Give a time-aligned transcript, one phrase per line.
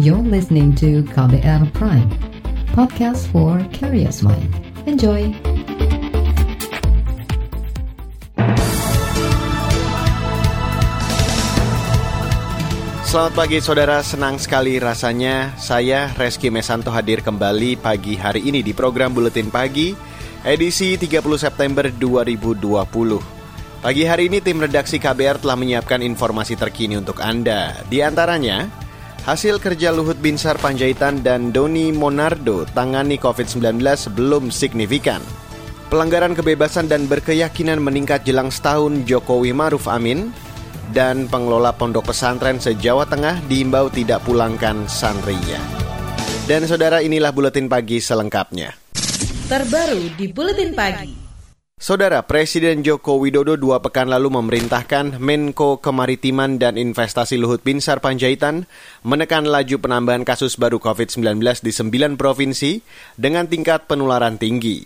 [0.00, 2.08] You're listening to KBR Prime,
[2.72, 4.48] podcast for curious mind.
[4.88, 5.28] Enjoy!
[13.04, 18.72] Selamat pagi saudara, senang sekali rasanya saya Reski Mesanto hadir kembali pagi hari ini di
[18.72, 19.92] program Buletin Pagi
[20.48, 23.84] edisi 30 September 2020.
[23.84, 27.84] Pagi hari ini tim redaksi KBR telah menyiapkan informasi terkini untuk Anda.
[27.84, 28.88] Di antaranya,
[29.30, 33.78] hasil kerja Luhut Binsar Panjaitan dan Doni Monardo tangani COVID-19
[34.18, 35.22] belum signifikan.
[35.86, 40.34] Pelanggaran kebebasan dan berkeyakinan meningkat jelang setahun Jokowi Maruf Amin
[40.90, 45.62] dan pengelola pondok pesantren se-Jawa Tengah diimbau tidak pulangkan santrinya.
[46.50, 48.74] Dan saudara inilah buletin pagi selengkapnya.
[49.46, 51.19] Terbaru di buletin pagi.
[51.80, 58.68] Saudara Presiden Joko Widodo dua pekan lalu memerintahkan Menko Kemaritiman dan Investasi Luhut Binsar Panjaitan
[59.00, 62.84] menekan laju penambahan kasus baru COVID-19 di sembilan provinsi
[63.16, 64.84] dengan tingkat penularan tinggi.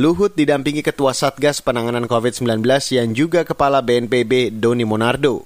[0.00, 2.64] Luhut didampingi Ketua Satgas Penanganan COVID-19
[2.96, 5.44] yang juga Kepala BNPB Doni Monardo.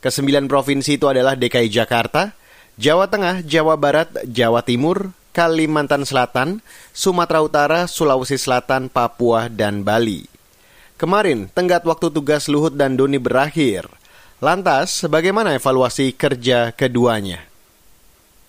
[0.00, 2.32] Kesembilan provinsi itu adalah DKI Jakarta,
[2.80, 6.58] Jawa Tengah, Jawa Barat, Jawa Timur, Kalimantan Selatan,
[6.90, 10.26] Sumatera Utara, Sulawesi Selatan, Papua, dan Bali.
[10.98, 13.86] Kemarin, tenggat waktu tugas Luhut dan Doni berakhir.
[14.42, 17.46] Lantas, bagaimana evaluasi kerja keduanya?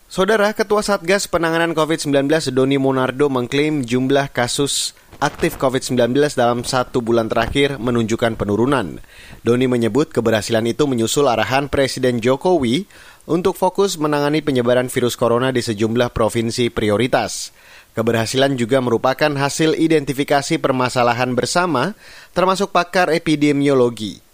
[0.10, 7.30] Saudara Ketua Satgas Penanganan COVID-19 Doni Monardo mengklaim jumlah kasus aktif COVID-19 dalam satu bulan
[7.30, 8.98] terakhir menunjukkan penurunan.
[9.46, 12.90] Doni menyebut keberhasilan itu menyusul arahan Presiden Jokowi
[13.30, 17.54] untuk fokus menangani penyebaran virus corona di sejumlah provinsi prioritas.
[17.94, 21.94] Keberhasilan juga merupakan hasil identifikasi permasalahan bersama,
[22.34, 24.26] termasuk pakar epidemiologi.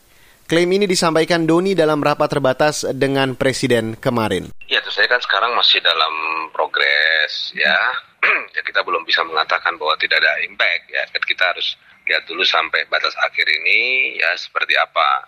[0.45, 4.53] Klaim ini disampaikan Doni dalam rapat terbatas dengan Presiden kemarin.
[4.69, 6.13] Ya, itu saya kan sekarang masih dalam
[6.53, 7.73] progres ya.
[8.55, 11.01] ya kita belum bisa mengatakan bahwa tidak ada impact ya.
[11.09, 11.73] Kan kita harus
[12.05, 15.25] lihat dulu sampai batas akhir ini ya seperti apa.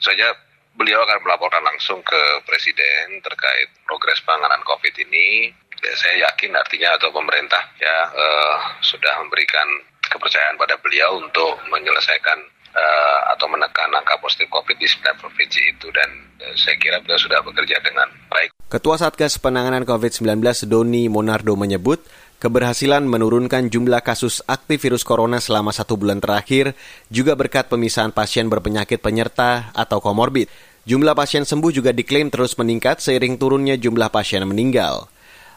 [0.00, 0.32] Saja
[0.76, 5.50] beliau akan melaporkan langsung ke Presiden terkait progres penanganan COVID ini.
[5.76, 9.68] Ya, saya yakin artinya atau pemerintah ya uh, sudah memberikan
[10.08, 12.38] kepercayaan pada beliau untuk menyelesaikan
[12.72, 16.08] uh, atau menekan angka positif COVID di 9 provinsi itu dan
[16.40, 18.56] uh, saya kira beliau sudah bekerja dengan baik.
[18.66, 22.02] Ketua Satgas Penanganan COVID-19 Doni Monardo menyebut
[22.36, 26.76] keberhasilan menurunkan jumlah kasus aktif virus corona selama satu bulan terakhir
[27.08, 30.50] juga berkat pemisahan pasien berpenyakit penyerta atau komorbid.
[30.86, 35.10] Jumlah pasien sembuh juga diklaim terus meningkat seiring turunnya jumlah pasien meninggal.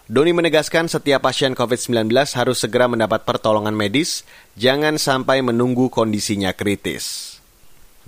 [0.10, 4.26] Doni menegaskan setiap pasien COVID-19 harus segera mendapat pertolongan medis,
[4.58, 7.38] jangan sampai menunggu kondisinya kritis.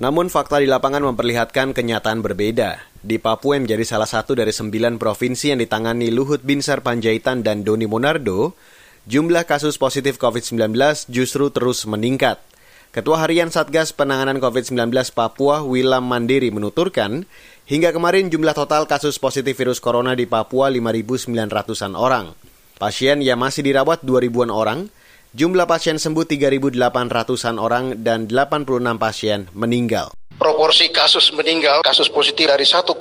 [0.02, 2.82] Namun fakta di lapangan memperlihatkan kenyataan berbeda.
[3.06, 7.62] Di Papua yang menjadi salah satu dari sembilan provinsi yang ditangani Luhut Binsar Panjaitan dan
[7.62, 8.58] Doni Monardo,
[9.06, 10.74] jumlah kasus positif COVID-19
[11.06, 12.42] justru terus meningkat.
[12.92, 17.24] Ketua Harian Satgas Penanganan COVID-19 Papua, Wilam Mandiri, menuturkan,
[17.64, 22.36] hingga kemarin jumlah total kasus positif virus corona di Papua 5.900-an orang.
[22.76, 24.92] Pasien yang masih dirawat 2.000-an orang,
[25.32, 28.68] jumlah pasien sembuh 3.800-an orang, dan 86
[29.00, 30.12] pasien meninggal.
[30.36, 32.92] Proporsi kasus meninggal, kasus positif dari 1,3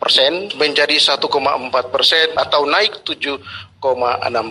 [0.00, 1.20] persen menjadi 1,4
[1.92, 3.36] persen atau naik 7,6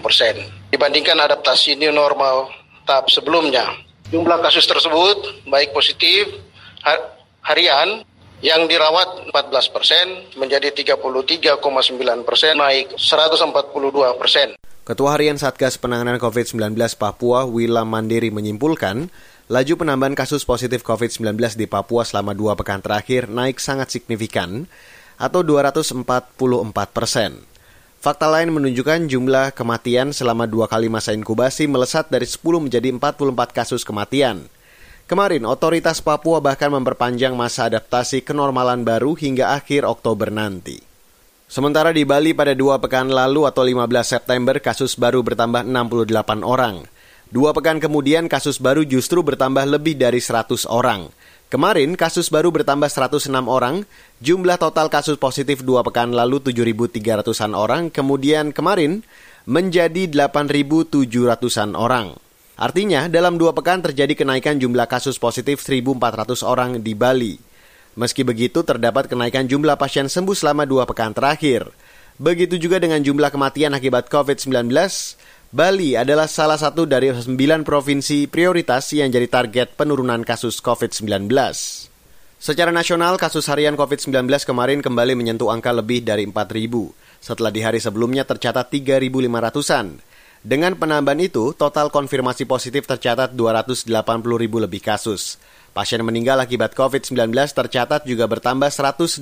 [0.06, 0.36] persen.
[0.70, 2.54] Dibandingkan adaptasi new normal
[2.86, 3.66] tahap sebelumnya,
[4.12, 6.28] Jumlah kasus tersebut baik positif
[7.48, 8.04] harian
[8.44, 10.06] yang dirawat 14 persen
[10.36, 11.64] menjadi 33,9
[12.28, 14.60] persen naik 142 persen.
[14.84, 19.08] Ketua Harian Satgas Penanganan COVID-19 Papua, Wilam Mandiri menyimpulkan,
[19.48, 24.68] laju penambahan kasus positif COVID-19 di Papua selama dua pekan terakhir naik sangat signifikan,
[25.16, 26.04] atau 244
[26.92, 27.48] persen.
[28.02, 33.54] Fakta lain menunjukkan jumlah kematian selama dua kali masa inkubasi melesat dari 10 menjadi 44
[33.54, 34.50] kasus kematian.
[35.06, 40.82] Kemarin, otoritas Papua bahkan memperpanjang masa adaptasi kenormalan baru hingga akhir Oktober nanti.
[41.46, 46.82] Sementara di Bali pada dua pekan lalu atau 15 September kasus baru bertambah 68 orang.
[47.30, 51.14] Dua pekan kemudian kasus baru justru bertambah lebih dari 100 orang.
[51.52, 53.84] Kemarin kasus baru bertambah 106 orang,
[54.24, 59.04] jumlah total kasus positif dua pekan lalu 7.300-an orang, kemudian kemarin
[59.44, 62.16] menjadi 8.700-an orang.
[62.56, 67.36] Artinya, dalam dua pekan terjadi kenaikan jumlah kasus positif 1.400 orang di Bali.
[68.00, 71.68] Meski begitu, terdapat kenaikan jumlah pasien sembuh selama dua pekan terakhir.
[72.16, 74.72] Begitu juga dengan jumlah kematian akibat COVID-19,
[75.52, 81.28] Bali adalah salah satu dari sembilan provinsi prioritas yang jadi target penurunan kasus COVID-19.
[82.40, 86.96] Secara nasional, kasus harian COVID-19 kemarin kembali menyentuh angka lebih dari 4.000.
[87.20, 90.00] setelah di hari sebelumnya tercatat 3.500-an.
[90.40, 93.92] Dengan penambahan itu, total konfirmasi positif tercatat 280
[94.40, 95.36] ribu lebih kasus.
[95.76, 99.20] Pasien meninggal akibat COVID-19 tercatat juga bertambah 128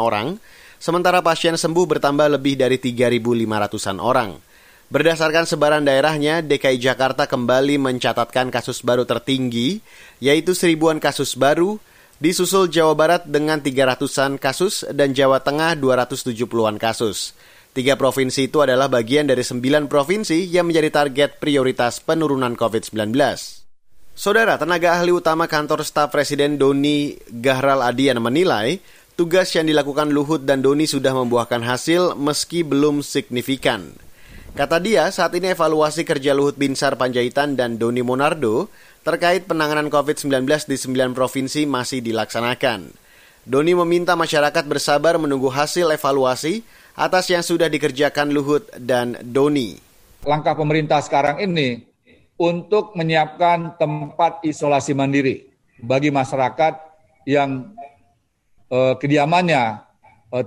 [0.00, 0.40] orang,
[0.80, 4.51] sementara pasien sembuh bertambah lebih dari 3.500-an orang.
[4.92, 9.80] Berdasarkan sebaran daerahnya, DKI Jakarta kembali mencatatkan kasus baru tertinggi,
[10.20, 11.80] yaitu seribuan kasus baru,
[12.20, 17.32] disusul Jawa Barat dengan 300-an kasus dan Jawa Tengah 270-an kasus.
[17.72, 23.16] Tiga provinsi itu adalah bagian dari sembilan provinsi yang menjadi target prioritas penurunan COVID-19.
[24.12, 28.76] Saudara, tenaga ahli utama kantor staf Presiden Doni Gahral Adian menilai
[29.16, 34.11] tugas yang dilakukan Luhut dan Doni sudah membuahkan hasil meski belum signifikan.
[34.52, 38.68] Kata dia, saat ini evaluasi kerja Luhut Binsar Panjaitan dan Doni Monardo
[39.00, 42.92] terkait penanganan COVID-19 di sembilan provinsi masih dilaksanakan.
[43.48, 46.60] Doni meminta masyarakat bersabar menunggu hasil evaluasi
[46.92, 49.80] atas yang sudah dikerjakan Luhut dan Doni.
[50.28, 51.88] Langkah pemerintah sekarang ini
[52.36, 55.48] untuk menyiapkan tempat isolasi mandiri
[55.80, 56.76] bagi masyarakat
[57.24, 57.72] yang
[58.68, 59.91] eh, kediamannya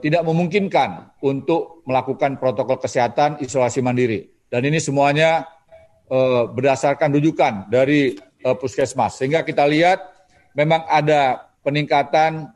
[0.01, 4.25] tidak memungkinkan untuk melakukan protokol kesehatan isolasi mandiri.
[4.49, 5.45] Dan ini semuanya
[6.09, 9.21] eh, berdasarkan rujukan dari eh, puskesmas.
[9.21, 10.01] Sehingga kita lihat
[10.57, 12.49] memang ada peningkatan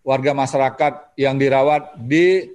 [0.00, 2.48] warga masyarakat yang dirawat di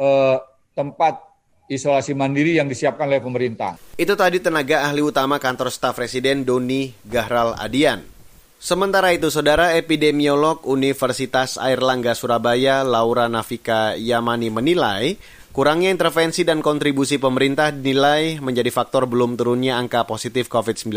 [0.00, 0.36] eh,
[0.72, 1.28] tempat
[1.68, 3.76] isolasi mandiri yang disiapkan oleh pemerintah.
[4.00, 8.17] Itu tadi tenaga ahli utama kantor staf presiden Doni Gahral Adian.
[8.58, 15.14] Sementara itu, saudara epidemiolog Universitas Airlangga Surabaya, Laura Nafika Yamani menilai,
[15.54, 20.90] kurangnya intervensi dan kontribusi pemerintah dinilai menjadi faktor belum turunnya angka positif COVID-19,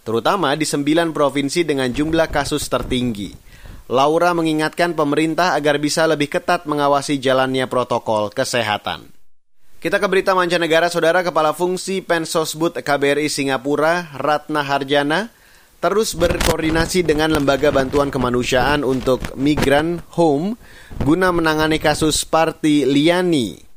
[0.00, 3.36] terutama di sembilan provinsi dengan jumlah kasus tertinggi.
[3.92, 9.12] Laura mengingatkan pemerintah agar bisa lebih ketat mengawasi jalannya protokol kesehatan.
[9.76, 15.28] Kita ke berita mancanegara, Saudara Kepala Fungsi Pensosbud KBRI Singapura, Ratna Harjana,
[15.82, 20.54] terus berkoordinasi dengan Lembaga Bantuan Kemanusiaan untuk Migran Home
[21.02, 23.72] guna menangani kasus Parti Liani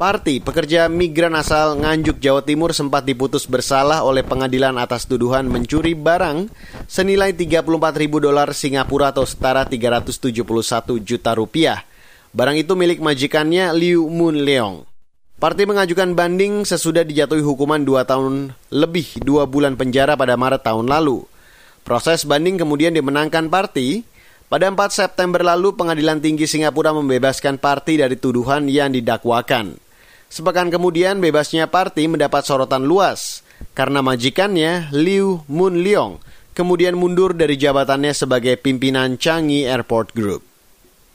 [0.00, 5.92] Parti, pekerja migran asal Nganjuk, Jawa Timur sempat diputus bersalah oleh pengadilan atas tuduhan mencuri
[5.92, 6.48] barang
[6.88, 11.84] senilai 34 ribu dolar Singapura atau setara 371 juta rupiah.
[12.32, 14.88] Barang itu milik majikannya Liu Mun Leong.
[15.36, 20.88] Parti mengajukan banding sesudah dijatuhi hukuman 2 tahun lebih 2 bulan penjara pada Maret tahun
[20.88, 21.28] lalu.
[21.82, 24.06] Proses banding kemudian dimenangkan Parti.
[24.50, 29.78] Pada 4 September lalu, Pengadilan Tinggi Singapura membebaskan Parti dari tuduhan yang didakwakan.
[30.30, 33.42] Sepekan kemudian bebasnya Parti mendapat sorotan luas
[33.74, 36.22] karena majikannya Liu Mun Leong
[36.60, 40.42] kemudian mundur dari jabatannya sebagai pimpinan Changi Airport Group.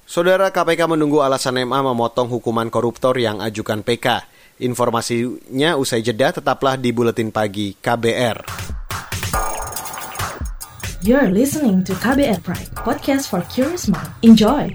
[0.06, 4.26] Saudara KPK menunggu alasan MA memotong hukuman koruptor yang ajukan PK.
[4.62, 8.75] Informasinya usai jeda tetaplah di Buletin Pagi KBR.
[11.06, 14.10] You're listening to KBR Pride, podcast for curious mind.
[14.26, 14.74] Enjoy!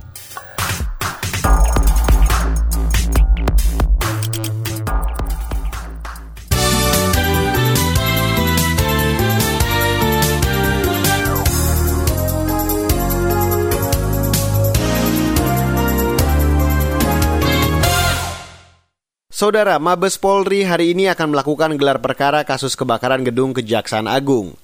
[19.35, 24.55] Saudara, Mabes Polri hari ini akan melakukan gelar perkara kasus kebakaran gedung Kejaksaan Agung.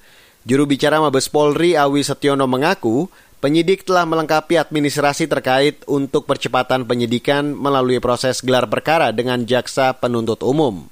[0.47, 3.11] Juru bicara Mabes Polri Awi Setiono mengaku,
[3.43, 10.47] penyidik telah melengkapi administrasi terkait untuk percepatan penyidikan melalui proses gelar perkara dengan jaksa penuntut
[10.47, 10.87] umum.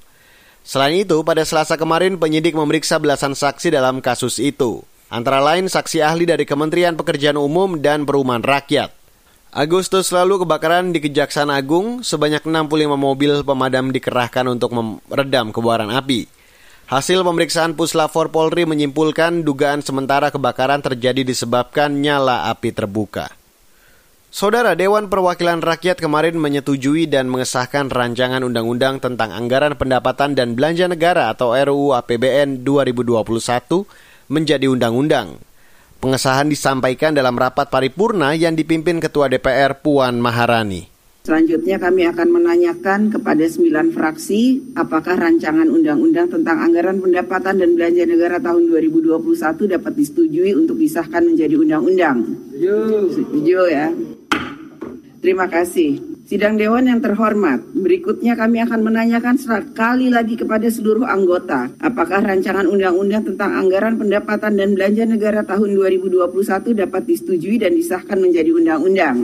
[0.67, 6.03] Selain itu, pada Selasa kemarin penyidik memeriksa belasan saksi dalam kasus itu, antara lain saksi
[6.03, 8.91] ahli dari Kementerian Pekerjaan Umum dan Perumahan Rakyat.
[9.55, 14.75] Agustus lalu kebakaran di Kejaksaan Agung sebanyak 65 mobil pemadam dikerahkan untuk
[15.07, 16.27] meredam kebaran api.
[16.85, 23.33] Hasil pemeriksaan Puslapor Polri menyimpulkan dugaan sementara kebakaran terjadi disebabkan nyala api terbuka.
[24.29, 30.85] Saudara Dewan Perwakilan Rakyat kemarin menyetujui dan mengesahkan rancangan undang-undang tentang anggaran pendapatan dan belanja
[30.85, 33.25] negara atau RUU APBN 2021
[34.29, 35.41] menjadi undang-undang.
[36.05, 40.94] Pengesahan disampaikan dalam rapat paripurna yang dipimpin Ketua DPR Puan Maharani.
[41.25, 48.05] Selanjutnya kami akan menanyakan kepada sembilan fraksi apakah rancangan undang-undang tentang anggaran pendapatan dan belanja
[48.05, 52.29] negara tahun 2021 dapat disetujui untuk disahkan menjadi undang-undang.
[53.09, 53.89] Setuju ya.
[55.17, 55.97] Terima kasih.
[56.29, 62.69] Sidang Dewan yang terhormat, berikutnya kami akan menanyakan sekali lagi kepada seluruh anggota, apakah rancangan
[62.69, 69.17] undang-undang tentang anggaran pendapatan dan belanja negara tahun 2021 dapat disetujui dan disahkan menjadi undang-undang.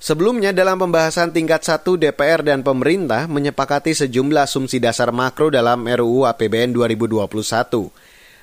[0.00, 6.24] Sebelumnya dalam pembahasan tingkat 1 DPR dan pemerintah menyepakati sejumlah asumsi dasar makro dalam RUU
[6.24, 7.28] APBN 2021.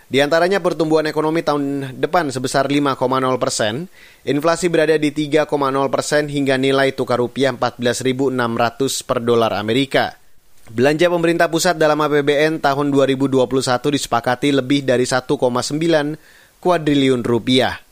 [0.05, 3.01] Di antaranya pertumbuhan ekonomi tahun depan sebesar 5,0
[3.41, 3.89] persen,
[4.21, 5.49] inflasi berada di 3,0
[5.89, 8.37] persen hingga nilai tukar rupiah 14.600
[9.01, 10.13] per dolar Amerika.
[10.69, 13.49] Belanja pemerintah pusat dalam APBN tahun 2021
[13.97, 15.25] disepakati lebih dari 1,9
[16.61, 17.86] kuadriliun rupiah.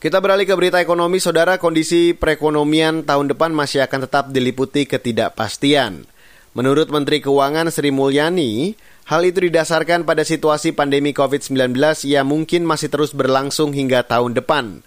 [0.00, 1.60] Kita beralih ke berita ekonomi, saudara.
[1.60, 6.08] Kondisi perekonomian tahun depan masih akan tetap diliputi ketidakpastian.
[6.56, 8.72] Menurut Menteri Keuangan Sri Mulyani,
[9.12, 11.76] hal itu didasarkan pada situasi pandemi COVID-19
[12.08, 14.80] yang mungkin masih terus berlangsung hingga tahun depan.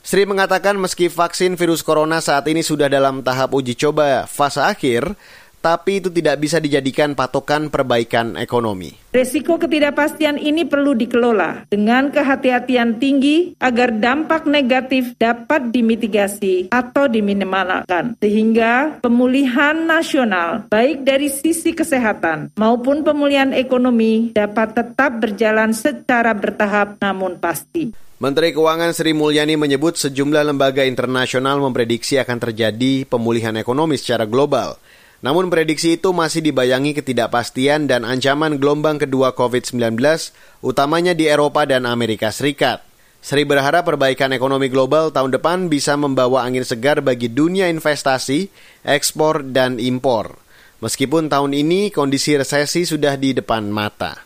[0.00, 5.12] Sri mengatakan meski vaksin virus corona saat ini sudah dalam tahap uji coba fase akhir,
[5.64, 8.92] tapi itu tidak bisa dijadikan patokan perbaikan ekonomi.
[9.16, 18.12] Resiko ketidakpastian ini perlu dikelola dengan kehati-hatian tinggi agar dampak negatif dapat dimitigasi atau diminimalkan,
[18.20, 27.00] sehingga pemulihan nasional, baik dari sisi kesehatan maupun pemulihan ekonomi, dapat tetap berjalan secara bertahap
[27.00, 27.96] namun pasti.
[28.20, 34.76] Menteri Keuangan Sri Mulyani menyebut sejumlah lembaga internasional memprediksi akan terjadi pemulihan ekonomi secara global.
[35.24, 39.96] Namun prediksi itu masih dibayangi ketidakpastian dan ancaman gelombang kedua COVID-19,
[40.60, 42.84] utamanya di Eropa dan Amerika Serikat.
[43.24, 48.52] Sri berharap perbaikan ekonomi global tahun depan bisa membawa angin segar bagi dunia investasi,
[48.84, 50.36] ekspor, dan impor.
[50.84, 54.20] Meskipun tahun ini kondisi resesi sudah di depan mata.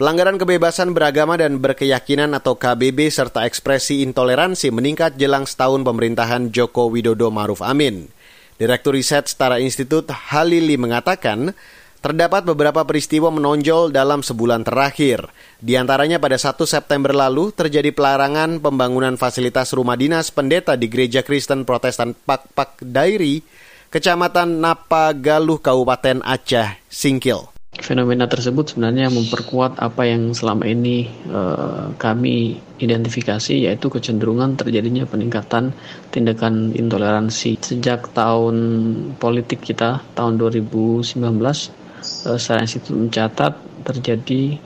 [0.00, 6.88] Pelanggaran kebebasan beragama dan berkeyakinan atau KBB serta ekspresi intoleransi meningkat jelang setahun pemerintahan Joko
[6.88, 8.08] Widodo Maruf Amin.
[8.54, 11.54] Direktur Riset Setara Institut Halili mengatakan,
[12.04, 15.24] terdapat beberapa peristiwa menonjol dalam sebulan terakhir.
[15.56, 21.24] Di antaranya pada 1 September lalu terjadi pelarangan pembangunan fasilitas rumah dinas pendeta di Gereja
[21.24, 23.40] Kristen Protestan Pak Pak Dairi,
[23.88, 27.53] Kecamatan Napagaluh, Kabupaten Aceh, Singkil.
[27.74, 35.74] Fenomena tersebut sebenarnya memperkuat apa yang selama ini uh, kami identifikasi yaitu kecenderungan terjadinya peningkatan
[36.14, 38.56] tindakan intoleransi sejak tahun
[39.18, 43.52] politik kita tahun 2019 uh, secara institut mencatat
[43.84, 44.56] terjadi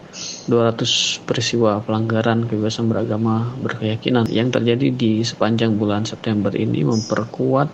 [0.46, 7.72] 200 peristiwa pelanggaran kebebasan beragama berkeyakinan yang terjadi di sepanjang bulan September ini memperkuat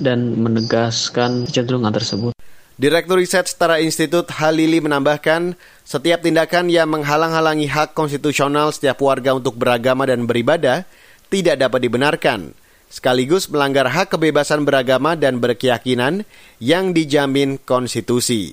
[0.00, 2.35] dan menegaskan kecenderungan tersebut.
[2.76, 9.56] Direktur Riset Setara Institut Halili menambahkan, setiap tindakan yang menghalang-halangi hak konstitusional setiap warga untuk
[9.56, 10.84] beragama dan beribadah
[11.32, 12.52] tidak dapat dibenarkan,
[12.92, 16.28] sekaligus melanggar hak kebebasan beragama dan berkeyakinan
[16.60, 18.52] yang dijamin konstitusi.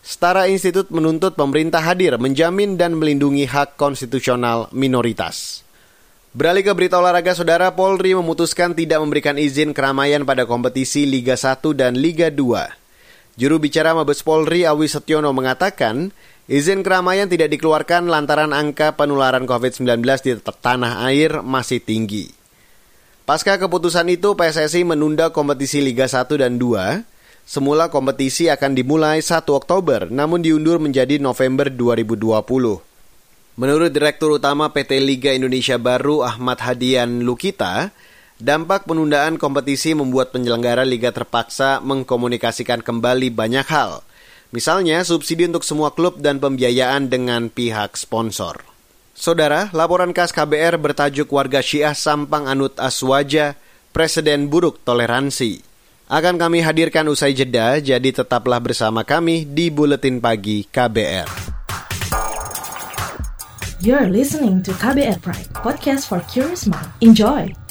[0.00, 5.60] Setara Institut menuntut pemerintah hadir menjamin dan melindungi hak konstitusional minoritas.
[6.32, 11.60] Beralih ke berita olahraga, Saudara Polri memutuskan tidak memberikan izin keramaian pada kompetisi Liga 1
[11.76, 12.87] dan Liga 2.
[13.38, 16.10] Juru bicara Mabes Polri Awi Setiono mengatakan,
[16.50, 22.34] izin keramaian tidak dikeluarkan lantaran angka penularan COVID-19 di tanah air masih tinggi.
[23.22, 27.06] Pasca keputusan itu, PSSI menunda kompetisi Liga 1 dan 2.
[27.46, 32.42] Semula kompetisi akan dimulai 1 Oktober, namun diundur menjadi November 2020.
[33.54, 37.94] Menurut Direktur Utama PT Liga Indonesia Baru Ahmad Hadian Lukita,
[38.38, 44.06] Dampak penundaan kompetisi membuat penyelenggara liga terpaksa mengkomunikasikan kembali banyak hal.
[44.54, 48.62] Misalnya subsidi untuk semua klub dan pembiayaan dengan pihak sponsor.
[49.10, 53.58] Saudara, laporan khas KBR bertajuk Warga Syiah Sampang Anut Aswaja,
[53.90, 55.58] Presiden Buruk Toleransi.
[56.06, 61.26] Akan kami hadirkan usai jeda, jadi tetaplah bersama kami di Buletin Pagi KBR.
[63.82, 66.86] You're listening to KBR Pride, podcast for curious mind.
[67.02, 67.67] Enjoy!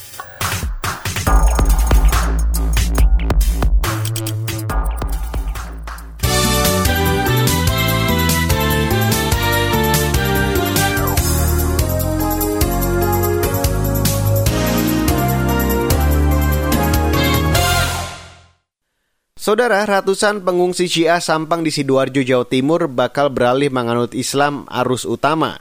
[19.48, 25.56] Saudara, ratusan pengungsi Syiah Sampang di Sidoarjo, Jawa Timur bakal beralih menganut Islam arus utama.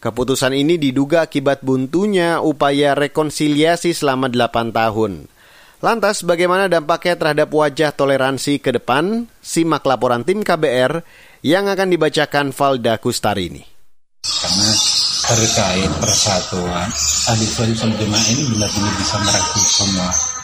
[0.00, 5.28] Keputusan ini diduga akibat buntunya upaya rekonsiliasi selama 8 tahun.
[5.84, 9.28] Lantas, bagaimana dampaknya terhadap wajah toleransi ke depan?
[9.44, 11.04] Simak laporan tim KBR
[11.44, 13.60] yang akan dibacakan Valda Kustarini.
[14.24, 14.72] Karena
[15.28, 16.88] terkait persatuan,
[17.28, 17.44] ahli
[18.00, 20.39] jemaah ini benar-benar bisa merangkul semua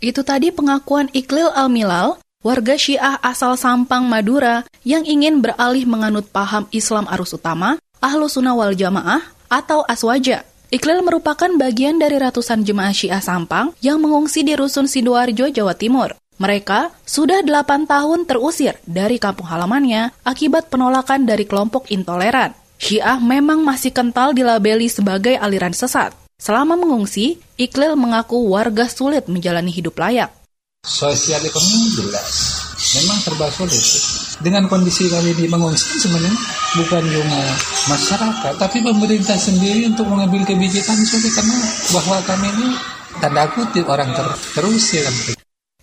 [0.00, 6.68] itu tadi pengakuan Iklil Al-Milal, warga Syiah asal Sampang, Madura, yang ingin beralih menganut paham
[6.70, 10.44] Islam arus utama, Ahlu Sunnah wal Jamaah, atau Aswaja.
[10.68, 16.12] Iklil merupakan bagian dari ratusan jemaah Syiah Sampang yang mengungsi di Rusun Sidoarjo, Jawa Timur.
[16.36, 22.52] Mereka sudah 8 tahun terusir dari kampung halamannya akibat penolakan dari kelompok intoleran.
[22.76, 26.12] Syiah memang masih kental dilabeli sebagai aliran sesat.
[26.36, 30.28] Selama mengungsi, Iklil mengaku warga sulit menjalani hidup layak.
[30.84, 32.32] Sosial ekonomi jelas,
[32.94, 33.82] memang serba sulit.
[34.44, 36.36] Dengan kondisi kami di mengungsi sebenarnya
[36.76, 37.40] bukan cuma
[37.88, 41.56] masyarakat, tapi pemerintah sendiri untuk mengambil kebijakan sulit karena
[41.90, 42.68] bahwa kami ini
[43.18, 44.28] tanda kutip orang ter
[44.60, 45.08] terusir.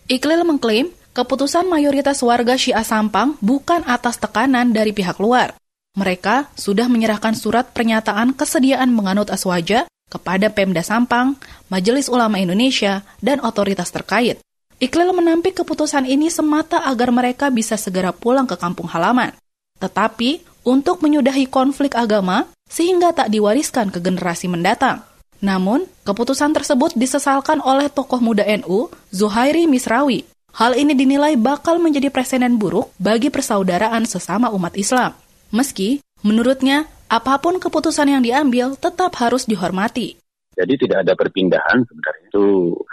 [0.06, 5.58] Iklil mengklaim keputusan mayoritas warga Syiah Sampang bukan atas tekanan dari pihak luar.
[5.98, 11.34] Mereka sudah menyerahkan surat pernyataan kesediaan menganut aswaja kepada Pemda Sampang,
[11.74, 14.38] Majelis Ulama Indonesia, dan otoritas terkait.
[14.78, 19.34] Iklil menampik keputusan ini semata agar mereka bisa segera pulang ke kampung halaman.
[19.82, 25.02] Tetapi, untuk menyudahi konflik agama, sehingga tak diwariskan ke generasi mendatang.
[25.44, 30.24] Namun, keputusan tersebut disesalkan oleh tokoh muda NU, Zuhairi Misrawi.
[30.54, 35.12] Hal ini dinilai bakal menjadi presiden buruk bagi persaudaraan sesama umat Islam.
[35.52, 40.18] Meski, menurutnya, apa pun keputusan yang diambil tetap harus dihormati.
[40.54, 42.46] Jadi tidak ada perpindahan sebenarnya itu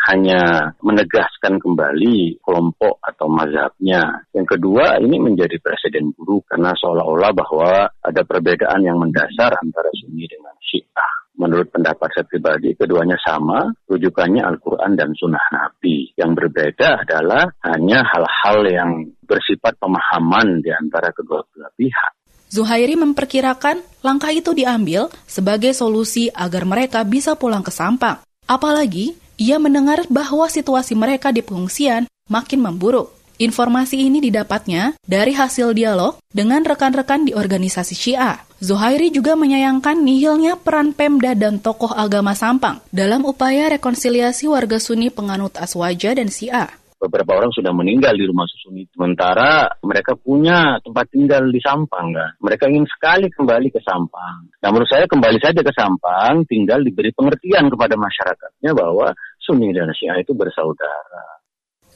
[0.09, 0.41] hanya
[0.81, 4.25] menegaskan kembali kelompok atau mazhabnya.
[4.33, 10.25] Yang kedua ini menjadi presiden buruk karena seolah-olah bahwa ada perbedaan yang mendasar antara Sunni
[10.25, 11.13] dengan Syiah.
[11.37, 16.13] Menurut pendapat saya pribadi, keduanya sama, rujukannya Al-Quran dan Sunnah Nabi.
[16.17, 18.91] Yang berbeda adalah hanya hal-hal yang
[19.25, 22.20] bersifat pemahaman di antara kedua belah pihak.
[22.51, 28.19] Zuhairi memperkirakan langkah itu diambil sebagai solusi agar mereka bisa pulang ke Sampang.
[28.51, 33.15] Apalagi, ia mendengar bahwa situasi mereka di pengungsian makin memburuk.
[33.41, 38.43] Informasi ini didapatnya dari hasil dialog dengan rekan-rekan di organisasi Syiah.
[38.61, 45.09] Zuhairi juga menyayangkan nihilnya peran Pemda dan tokoh agama Sampang dalam upaya rekonsiliasi warga Sunni
[45.09, 46.69] penganut Aswaja dan Syiah
[47.01, 48.93] beberapa orang sudah meninggal di rumah susun itu.
[48.93, 52.31] Sementara mereka punya tempat tinggal di Sampang kan.
[52.45, 54.53] Mereka ingin sekali kembali ke Sampang.
[54.61, 59.89] Nah menurut saya kembali saja ke Sampang, tinggal diberi pengertian kepada masyarakatnya bahwa Sunni dan
[59.97, 61.41] Syiah itu bersaudara.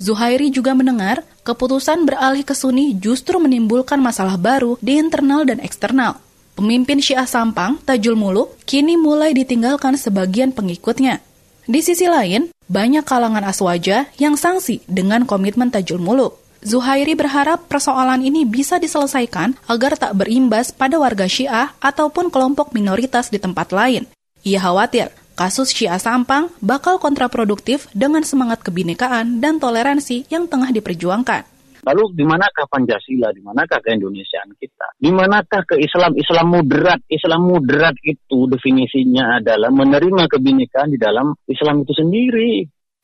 [0.00, 6.18] Zuhairi juga mendengar keputusan beralih ke Sunni justru menimbulkan masalah baru di internal dan eksternal.
[6.54, 11.18] Pemimpin Syiah Sampang, Tajul Muluk, kini mulai ditinggalkan sebagian pengikutnya.
[11.66, 16.40] Di sisi lain, banyak kalangan aswaja yang sanksi dengan komitmen Tajul Muluk.
[16.64, 23.28] Zuhairi berharap persoalan ini bisa diselesaikan agar tak berimbas pada warga Syiah ataupun kelompok minoritas
[23.28, 24.08] di tempat lain.
[24.48, 31.53] Ia khawatir kasus Syiah Sampang bakal kontraproduktif dengan semangat kebinekaan dan toleransi yang tengah diperjuangkan.
[31.84, 34.96] Lalu di manakah Pancasila, di manakah keindonesiaan kita?
[34.96, 37.00] Di manakah ke Islam Islam moderat?
[37.12, 42.52] Islam moderat itu definisinya adalah menerima kebinekaan di dalam Islam itu sendiri.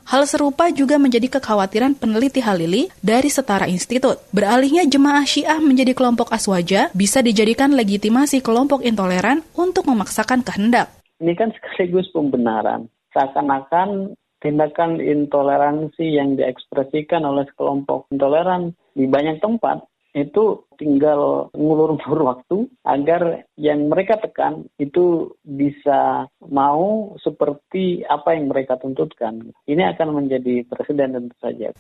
[0.09, 4.17] Hal serupa juga menjadi kekhawatiran peneliti Halili dari Setara Institut.
[4.33, 10.89] Beralihnya jemaah Syiah menjadi kelompok aswaja bisa dijadikan legitimasi kelompok intoleran untuk memaksakan kehendak.
[11.21, 12.89] Ini kan sekaligus pembenaran.
[13.13, 22.67] Seakan-akan tindakan intoleransi yang diekspresikan oleh kelompok intoleran di banyak tempat itu tinggal ngulur-ngulur waktu
[22.83, 29.55] agar yang mereka tekan itu bisa mau seperti apa yang mereka tuntutkan.
[29.71, 31.71] Ini akan menjadi presiden tentu saja.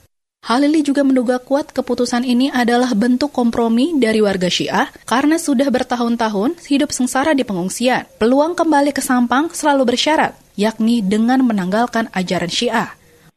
[0.40, 6.64] Halili juga menduga kuat keputusan ini adalah bentuk kompromi dari warga Syiah karena sudah bertahun-tahun
[6.64, 8.08] hidup sengsara di pengungsian.
[8.16, 12.88] Peluang kembali ke Sampang selalu bersyarat yakni dengan menanggalkan ajaran Syiah.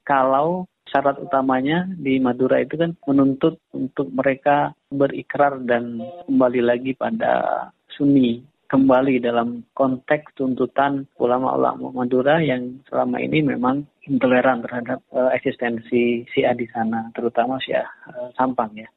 [0.08, 7.68] Kalau syarat utamanya di Madura itu kan menuntut untuk mereka berikrar dan kembali lagi pada
[8.00, 16.26] Sunni kembali dalam konteks tuntutan ulama-ulama Madura yang selama ini memang intoleran terhadap uh, eksistensi
[16.34, 18.90] Syiah di sana, terutama Syiah uh, Sampang ya.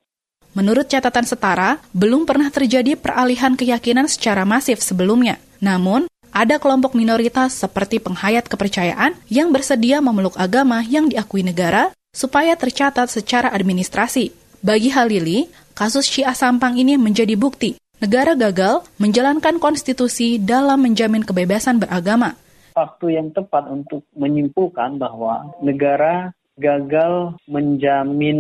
[0.56, 5.36] Menurut catatan setara, belum pernah terjadi peralihan keyakinan secara masif sebelumnya.
[5.60, 12.56] Namun, ada kelompok minoritas seperti penghayat kepercayaan yang bersedia memeluk agama yang diakui negara supaya
[12.56, 14.32] tercatat secara administrasi.
[14.64, 21.80] Bagi Halili, kasus Syiah Sampang ini menjadi bukti negara gagal menjalankan konstitusi dalam menjamin kebebasan
[21.80, 22.37] beragama.
[22.76, 28.38] Waktu yang tepat untuk menyimpulkan bahwa negara gagal menjamin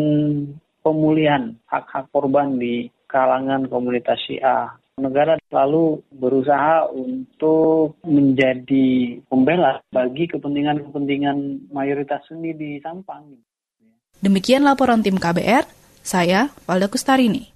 [0.84, 11.68] pemulihan hak-hak korban di kalangan komunitas Syiah negara selalu berusaha untuk menjadi pembela bagi kepentingan-kepentingan
[11.68, 13.36] mayoritas Sunni di Sampang.
[14.24, 15.68] Demikian laporan tim KBR,
[16.00, 17.55] saya Valda Kustarini.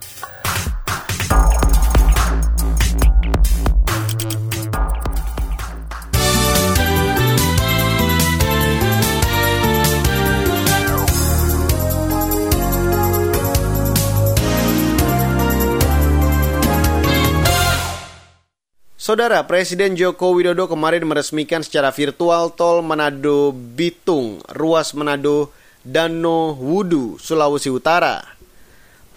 [19.01, 25.49] Saudara, Presiden Joko Widodo kemarin meresmikan secara virtual tol Manado Bitung, ruas Manado
[25.81, 28.21] Dano Wudu, Sulawesi Utara.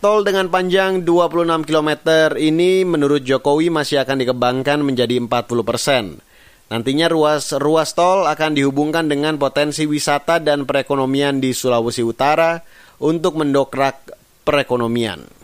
[0.00, 1.90] Tol dengan panjang 26 km
[2.40, 5.28] ini menurut Jokowi masih akan dikembangkan menjadi 40
[5.68, 6.16] persen.
[6.72, 12.56] Nantinya ruas-ruas tol akan dihubungkan dengan potensi wisata dan perekonomian di Sulawesi Utara
[13.04, 14.16] untuk mendokrak
[14.48, 15.43] perekonomian.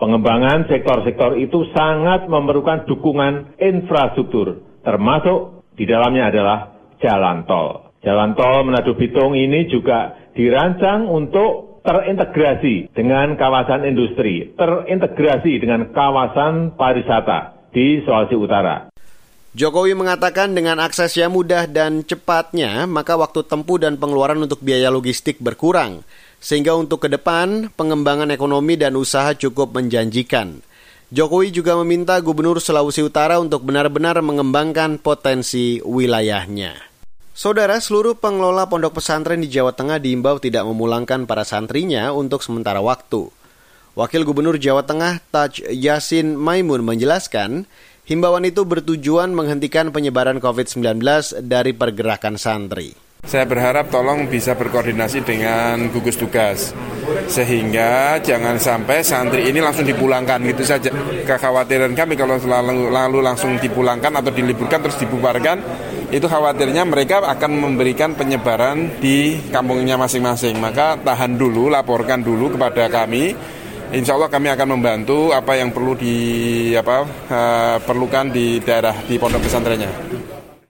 [0.00, 6.58] Pengembangan sektor-sektor itu sangat memerlukan dukungan infrastruktur, termasuk di dalamnya adalah
[7.04, 7.92] jalan tol.
[8.00, 16.80] Jalan tol Manado Bitung ini juga dirancang untuk terintegrasi dengan kawasan industri, terintegrasi dengan kawasan
[16.80, 18.88] pariwisata di Sulawesi Utara.
[19.52, 25.44] Jokowi mengatakan dengan aksesnya mudah dan cepatnya, maka waktu tempuh dan pengeluaran untuk biaya logistik
[25.44, 26.06] berkurang
[26.40, 30.64] sehingga untuk ke depan pengembangan ekonomi dan usaha cukup menjanjikan.
[31.12, 36.90] Jokowi juga meminta Gubernur Sulawesi Utara untuk benar-benar mengembangkan potensi wilayahnya.
[37.30, 42.78] Saudara, seluruh pengelola pondok pesantren di Jawa Tengah diimbau tidak memulangkan para santrinya untuk sementara
[42.82, 43.26] waktu.
[43.98, 47.66] Wakil Gubernur Jawa Tengah Taj Yasin Maimun menjelaskan,
[48.06, 51.02] himbauan itu bertujuan menghentikan penyebaran COVID-19
[51.42, 53.09] dari pergerakan santri.
[53.30, 56.74] Saya berharap tolong bisa berkoordinasi dengan gugus tugas
[57.30, 60.90] sehingga jangan sampai santri ini langsung dipulangkan gitu saja.
[61.26, 65.62] Kekhawatiran kami kalau lalu, lalu langsung dipulangkan atau diliburkan terus dibubarkan
[66.10, 70.58] itu khawatirnya mereka akan memberikan penyebaran di kampungnya masing-masing.
[70.58, 73.34] Maka tahan dulu, laporkan dulu kepada kami.
[73.90, 76.14] Insya Allah kami akan membantu apa yang perlu di
[76.78, 79.90] apa uh, perlukan di daerah di pondok pesantrennya.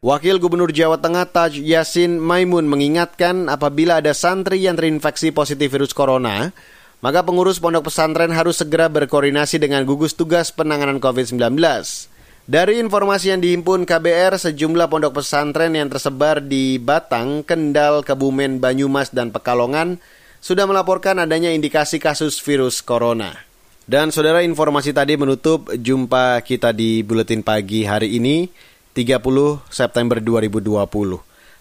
[0.01, 5.93] Wakil Gubernur Jawa Tengah Taj Yasin Maimun mengingatkan apabila ada santri yang terinfeksi positif virus
[5.93, 6.57] corona,
[7.05, 11.53] maka pengurus pondok pesantren harus segera berkoordinasi dengan gugus tugas penanganan COVID-19.
[12.49, 19.13] Dari informasi yang dihimpun KBR, sejumlah pondok pesantren yang tersebar di Batang, Kendal, Kebumen, Banyumas,
[19.13, 20.01] dan Pekalongan
[20.41, 23.37] sudah melaporkan adanya indikasi kasus virus corona.
[23.85, 28.49] Dan saudara informasi tadi menutup jumpa kita di Buletin Pagi hari ini.
[29.01, 30.85] 30 September 2020.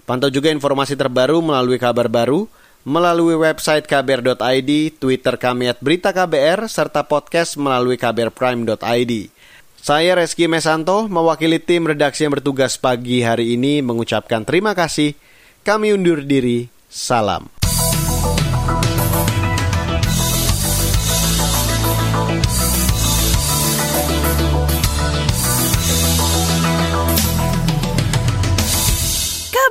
[0.04, 2.52] Pantau juga informasi terbaru melalui kabar baru,
[2.84, 9.14] melalui website kbr.id, Twitter kami at berita KBR, serta podcast melalui kbrprime.id.
[9.80, 15.16] Saya Reski Mesanto, mewakili tim redaksi yang bertugas pagi hari ini mengucapkan terima kasih.
[15.64, 16.68] Kami undur diri.
[16.90, 17.59] Salam.